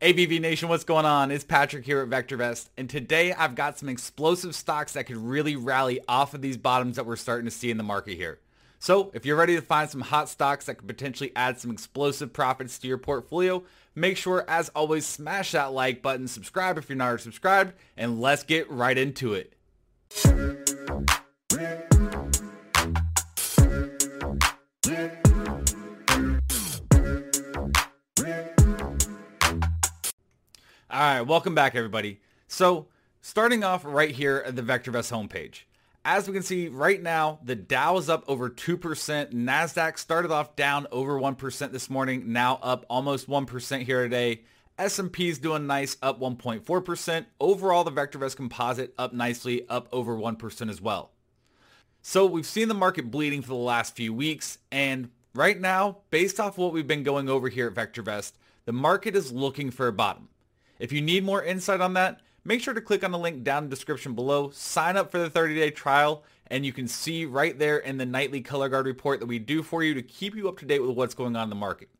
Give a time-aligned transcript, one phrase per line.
[0.00, 1.30] ABV Nation, what's going on?
[1.30, 5.56] It's Patrick here at VectorVest, and today I've got some explosive stocks that could really
[5.56, 8.38] rally off of these bottoms that we're starting to see in the market here.
[8.78, 12.32] So if you're ready to find some hot stocks that could potentially add some explosive
[12.32, 13.62] profits to your portfolio,
[13.94, 18.22] make sure, as always, smash that like button, subscribe if you're not already subscribed, and
[18.22, 19.52] let's get right into it.
[31.20, 32.18] Right, welcome back everybody.
[32.48, 32.86] So
[33.20, 35.64] starting off right here at the VectorVest homepage.
[36.02, 38.78] As we can see right now, the Dow is up over 2%.
[39.34, 44.44] NASDAQ started off down over 1% this morning, now up almost 1% here today.
[44.78, 47.26] S&P is doing nice, up 1.4%.
[47.38, 51.10] Overall, the VectorVest composite up nicely, up over 1% as well.
[52.00, 56.40] So we've seen the market bleeding for the last few weeks, and right now, based
[56.40, 58.32] off what we've been going over here at VectorVest,
[58.64, 60.30] the market is looking for a bottom.
[60.80, 63.64] If you need more insight on that, make sure to click on the link down
[63.64, 67.56] in the description below, sign up for the 30-day trial, and you can see right
[67.56, 70.48] there in the nightly color guard report that we do for you to keep you
[70.48, 71.90] up to date with what's going on in the market.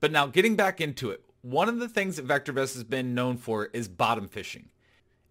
[0.00, 3.36] But now getting back into it, one of the things that VectorVest has been known
[3.36, 4.68] for is bottom fishing.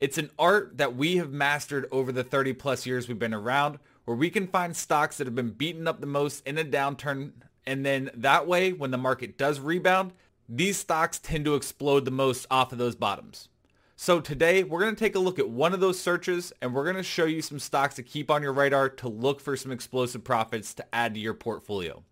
[0.02, 3.80] It's an art that we have mastered over the 30 plus years we've been around
[4.04, 7.32] where we can find stocks that have been beaten up the most in a downturn
[7.68, 10.14] and then that way when the market does rebound,
[10.50, 13.50] these stocks tend to explode the most off of those bottoms.
[13.98, 16.84] So today we're going to take a look at one of those searches and we're
[16.84, 19.72] going to show you some stocks to keep on your radar to look for some
[19.72, 22.04] explosive profits to add to your portfolio.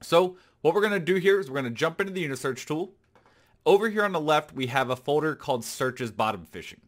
[0.00, 2.64] So what we're going to do here is we're going to jump into the Unisearch
[2.64, 2.94] tool.
[3.66, 6.80] Over here on the left, we have a folder called searches bottom fishing.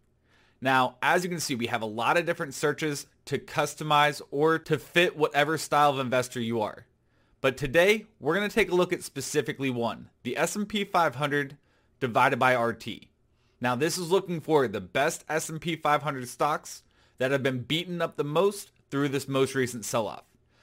[0.62, 4.58] Now, as you can see, we have a lot of different searches to customize or
[4.60, 6.86] to fit whatever style of investor you are.
[7.42, 11.56] But today, we're going to take a look at specifically one, the S&P 500
[11.98, 13.06] divided by RT.
[13.60, 16.84] Now, this is looking for the best S&P 500 stocks
[17.18, 20.22] that have been beaten up the most through this most recent sell-off.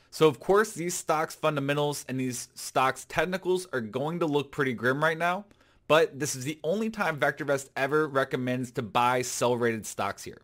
[0.10, 4.72] So of course, these stocks fundamentals and these stocks technicals are going to look pretty
[4.72, 5.44] grim right now,
[5.90, 10.42] but this is the only time VectorVest ever recommends to buy sell rated stocks here.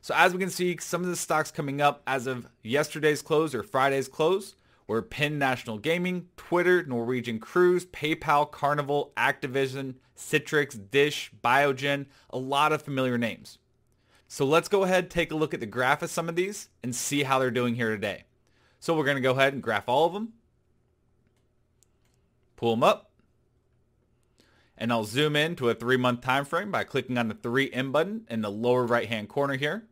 [0.00, 3.54] So as we can see, some of the stocks coming up as of yesterday's close
[3.54, 4.56] or Friday's close
[4.92, 12.72] were Penn National Gaming, Twitter, Norwegian Cruise, PayPal, Carnival, Activision, Citrix, Dish, Biogen, a lot
[12.72, 13.56] of familiar names.
[14.28, 16.94] So let's go ahead, take a look at the graph of some of these and
[16.94, 18.24] see how they're doing here today.
[18.80, 20.34] So we're going to go ahead and graph all of them.
[22.56, 23.12] Pull them up.
[24.76, 28.26] And I'll zoom in to a three-month time frame by clicking on the 3M button
[28.28, 29.86] in the lower right-hand corner here.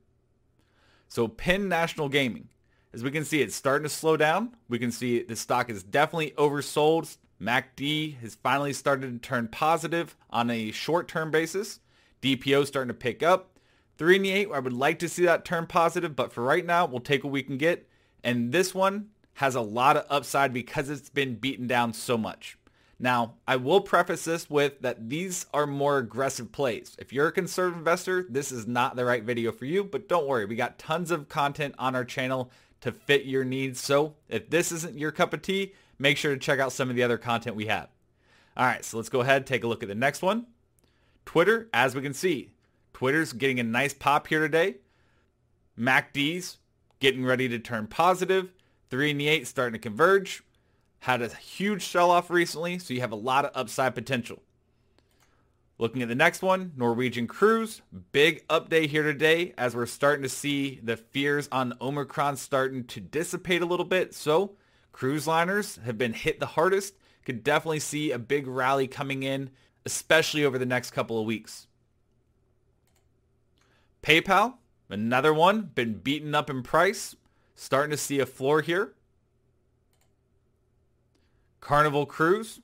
[1.09, 2.49] So Penn National Gaming.
[2.93, 4.56] As we can see, it's starting to slow down.
[4.69, 7.17] We can see the stock is definitely oversold.
[7.41, 11.78] MACD has finally started to turn positive on a short-term basis.
[12.21, 13.59] DPO starting to pick up.
[13.97, 16.84] 3 and 8, I would like to see that turn positive, but for right now,
[16.84, 17.89] we'll take what we can get.
[18.25, 22.59] And this one has a lot of upside because it's been beaten down so much.
[22.99, 26.97] Now, I will preface this with that these are more aggressive plays.
[26.99, 30.27] If you're a conservative investor, this is not the right video for you, but don't
[30.27, 30.45] worry.
[30.45, 33.80] We got tons of content on our channel to fit your needs.
[33.80, 36.96] So if this isn't your cup of tea, make sure to check out some of
[36.96, 37.88] the other content we have.
[38.56, 40.46] All right, so let's go ahead take a look at the next one.
[41.24, 42.50] Twitter, as we can see,
[42.92, 44.76] Twitter's getting a nice pop here today.
[45.78, 46.58] MACD's
[46.98, 48.52] getting ready to turn positive.
[48.91, 50.42] 3 and the 8 starting to converge.
[51.00, 54.42] Had a huge sell-off recently, so you have a lot of upside potential.
[55.80, 57.80] Looking at the next one, Norwegian Cruise.
[58.12, 63.00] Big update here today as we're starting to see the fears on Omicron starting to
[63.00, 64.15] dissipate a little bit.
[64.15, 64.56] So
[64.92, 66.97] cruise liners have been hit the hardest.
[67.24, 69.48] Could definitely see a big rally coming in,
[69.86, 71.66] especially over the next couple of weeks.
[74.03, 74.56] PayPal,
[74.91, 77.16] another one, been beaten up in price.
[77.54, 78.92] Starting to see a floor here.
[81.62, 82.60] Carnival Cruise,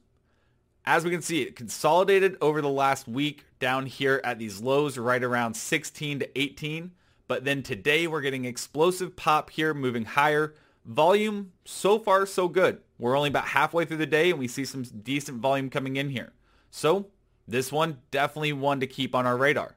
[0.87, 4.97] as we can see, it consolidated over the last week down here at these lows
[4.97, 6.93] right around 16 to 18.
[7.27, 10.55] But then today we're getting explosive pop here moving higher.
[10.85, 12.79] Volume so far so good.
[12.99, 16.11] We're only about halfway through the day and we see some decent volume coming in
[16.11, 16.33] here.
[16.71, 17.09] So
[17.49, 19.75] this one definitely one to keep on our radar.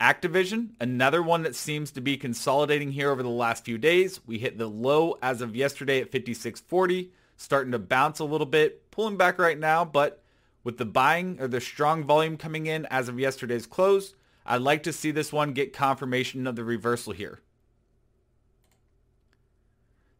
[0.00, 4.20] Activision, another one that seems to be consolidating here over the last few days.
[4.26, 8.90] We hit the low as of yesterday at 56.40, starting to bounce a little bit,
[8.90, 10.22] pulling back right now, but
[10.62, 14.14] with the buying or the strong volume coming in as of yesterday's close,
[14.46, 17.40] I'd like to see this one get confirmation of the reversal here.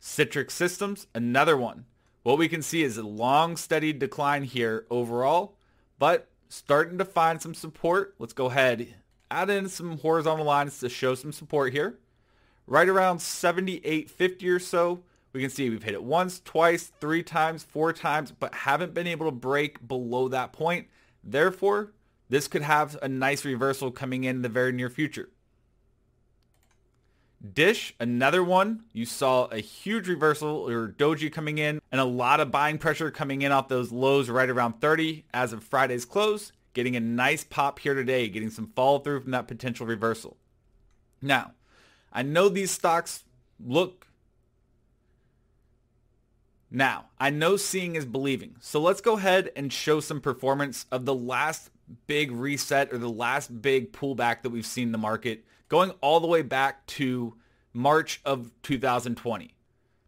[0.00, 1.86] Citrix Systems, another one.
[2.22, 5.56] What we can see is a long, steady decline here overall,
[5.98, 8.14] but starting to find some support.
[8.18, 8.94] Let's go ahead,
[9.30, 11.98] add in some horizontal lines to show some support here.
[12.66, 15.02] Right around 78.50 or so,
[15.34, 19.08] we can see we've hit it once, twice, three times, four times, but haven't been
[19.08, 20.86] able to break below that point.
[21.24, 21.92] Therefore,
[22.28, 25.28] this could have a nice reversal coming in the very near future.
[27.52, 28.84] Dish, another one.
[28.92, 33.10] You saw a huge reversal or doji coming in and a lot of buying pressure
[33.10, 36.52] coming in off those lows right around 30 as of Friday's close.
[36.74, 40.36] Getting a nice pop here today, getting some follow through from that potential reversal.
[41.20, 41.52] Now,
[42.12, 43.24] I know these stocks
[43.64, 44.06] look
[46.74, 48.56] now, I know seeing is believing.
[48.58, 51.70] So let's go ahead and show some performance of the last
[52.08, 56.26] big reset or the last big pullback that we've seen the market going all the
[56.26, 57.36] way back to
[57.72, 59.54] March of 2020.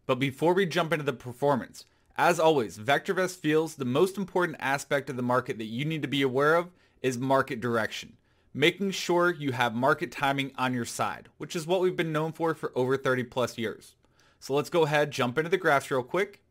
[0.05, 1.85] But before we jump into the performance,
[2.17, 6.07] as always, VectorVest feels the most important aspect of the market that you need to
[6.09, 6.71] be aware of
[7.01, 8.17] is market direction.
[8.53, 12.33] Making sure you have market timing on your side, which is what we've been known
[12.33, 13.95] for for over 30 plus years.
[14.41, 16.41] So let's go ahead, jump into the graphs real quick.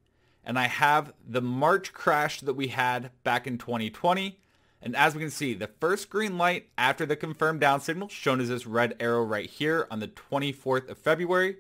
[0.46, 4.38] And I have the March crash that we had back in 2020
[4.86, 8.40] and as we can see, the first green light after the confirmed down signal, shown
[8.40, 11.56] as this red arrow right here on the 24th of February,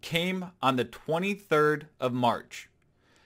[0.00, 2.68] came on the 23rd of March.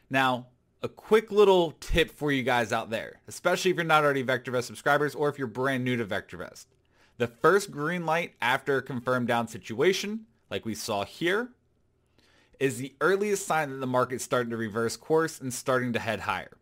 [0.09, 0.47] Now,
[0.83, 4.65] a quick little tip for you guys out there, especially if you're not already VectorVest
[4.65, 6.65] subscribers or if you're brand new to VectorVest.
[7.19, 11.51] The first green light after a confirmed down situation, like we saw here,
[12.61, 16.21] is the earliest sign that the market's starting to reverse course and starting to head
[16.21, 16.57] higher.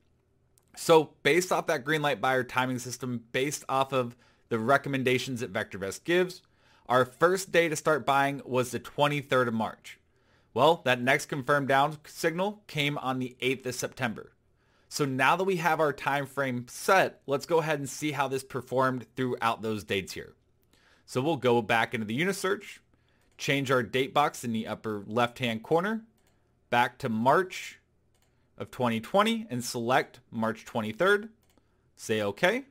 [0.77, 4.17] So based off that green light buyer timing system, based off of
[4.49, 6.41] the recommendations that VectorVest gives,
[6.89, 9.99] our first day to start buying was the 23rd of March.
[10.55, 14.33] Well, that next confirmed down signal came on the 8th of September.
[14.89, 18.29] So now that we have our time frame set, let's go ahead and see how
[18.29, 20.35] this performed throughout those dates here.
[21.05, 22.79] So we'll go back into the Unisearch,
[23.39, 26.03] change our date box in the upper left-hand corner,
[26.69, 27.79] back to March
[28.59, 31.31] of 2020 and select March 23rd.
[31.97, 32.65] Say OK.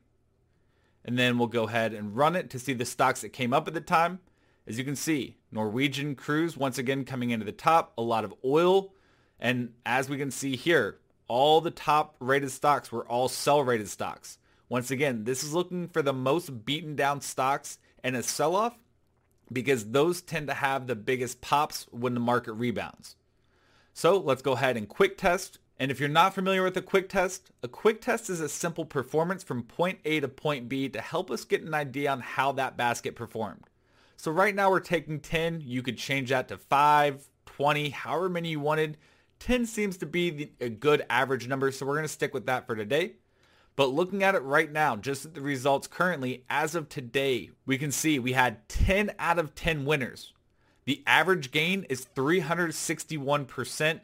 [1.03, 3.67] And then we'll go ahead and run it to see the stocks that came up
[3.67, 4.19] at the time.
[4.67, 8.33] As you can see, Norwegian Cruise once again coming into the top, a lot of
[8.43, 8.93] oil.
[9.39, 10.99] And as we can see here,
[11.29, 14.37] all the top rated stocks were all sell rated stocks.
[14.67, 18.77] Once again, this is looking for the most beaten down stocks and a sell-off
[19.51, 23.15] because those tend to have the biggest pops when the market rebounds.
[23.94, 27.07] So let's go ahead and quick test and if you're not familiar with a quick
[27.07, 30.99] test, a quick test is a simple performance from point A to point B to
[30.99, 33.65] help us get an idea on how that basket performed.
[34.15, 35.61] So right now we're taking 10.
[35.63, 38.97] You could change that to 5, 20, however many you wanted.
[39.39, 42.47] 10 seems to be the, a good average number, so we're going to stick with
[42.47, 43.13] that for today.
[43.77, 47.77] But looking at it right now, just at the results currently, as of today, we
[47.77, 50.33] can see we had 10 out of 10 winners.
[50.85, 54.00] The average gain is 361%,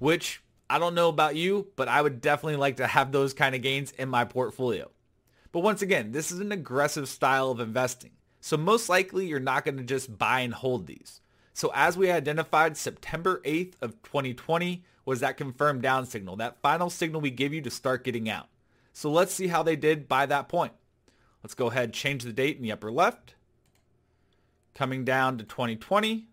[0.00, 3.54] which I don't know about you, but I would definitely like to have those kind
[3.54, 4.90] of gains in my portfolio.
[5.52, 8.10] But once again, this is an aggressive style of investing.
[8.40, 11.20] So most likely you're not going to just buy and hold these.
[11.52, 16.90] So as we identified, September 8th of 2020 was that confirmed down signal, that final
[16.90, 18.48] signal we give you to start getting out.
[18.96, 20.72] So let's see how they did by that point.
[21.42, 23.34] Let's go ahead, change the date in the upper left.
[24.74, 26.28] Coming down to 2020,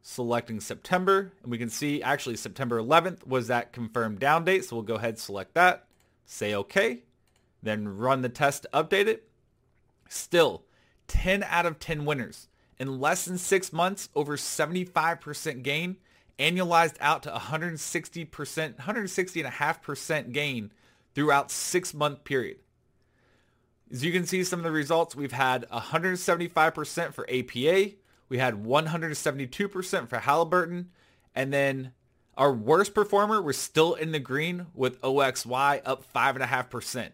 [0.00, 1.32] selecting September.
[1.42, 4.64] And we can see actually September 11th was that confirmed down date.
[4.64, 5.84] So we'll go ahead and select that,
[6.24, 7.02] say OK,
[7.62, 9.28] then run the test to update it.
[10.08, 10.62] Still
[11.08, 12.48] 10 out of 10 winners.
[12.78, 15.98] In less than six months, over 75% gain,
[16.38, 20.72] annualized out to 160%, 160.5% gain
[21.16, 22.58] throughout six month period.
[23.90, 27.96] As you can see some of the results, we've had 175% for APA,
[28.28, 30.90] we had 172% for Halliburton.
[31.34, 31.92] And then
[32.36, 37.10] our worst performer was still in the green with OXY up 5.5%.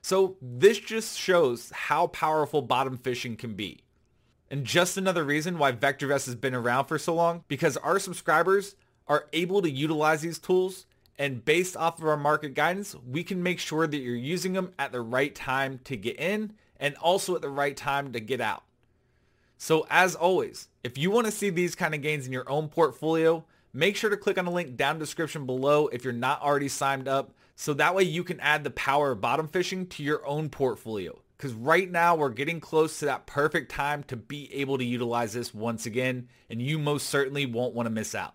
[0.00, 3.80] So this just shows how powerful bottom fishing can be.
[4.50, 8.76] And just another reason why VectorVest has been around for so long, because our subscribers
[9.08, 10.86] are able to utilize these tools
[11.18, 14.72] and based off of our market guidance, we can make sure that you're using them
[14.78, 18.40] at the right time to get in and also at the right time to get
[18.40, 18.64] out.
[19.56, 22.68] So as always, if you want to see these kind of gains in your own
[22.68, 26.68] portfolio, make sure to click on the link down description below if you're not already
[26.68, 30.26] signed up so that way you can add the power of bottom fishing to your
[30.26, 31.20] own portfolio.
[31.36, 35.32] Because right now we're getting close to that perfect time to be able to utilize
[35.32, 38.34] this once again and you most certainly won't want to miss out.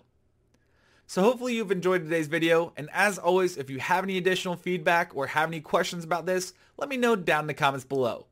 [1.10, 5.10] So hopefully you've enjoyed today's video and as always if you have any additional feedback
[5.16, 8.28] or have any questions about this, let me know down in the comments below.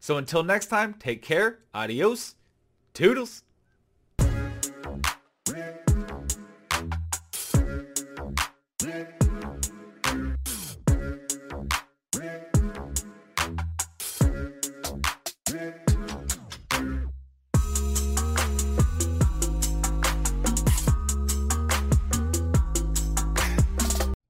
[0.00, 2.34] So until next time, take care, adios,
[2.94, 3.44] toodles.